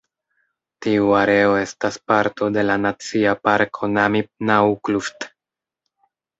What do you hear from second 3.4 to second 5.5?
Parko Namib-Naukluft.